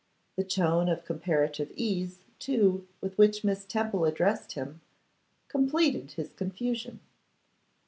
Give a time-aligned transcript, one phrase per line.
[0.35, 4.81] The tone of comparative ease, too, with which Miss Temple addressed him,
[5.47, 7.01] completed his confusion.